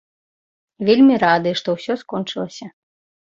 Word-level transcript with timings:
Вельмі 0.87 1.15
рады, 1.25 1.51
што 1.61 1.69
ўсё 1.77 1.93
скончылася. 2.05 2.65